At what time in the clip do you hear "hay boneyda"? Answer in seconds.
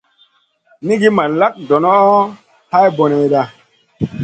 2.71-3.41